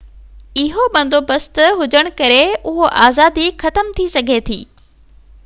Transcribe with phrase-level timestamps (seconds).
[0.61, 2.41] اهو بندوبست هجڻ ڪري
[2.73, 4.61] اهو آزادي ختم ٿي سگهي ٿي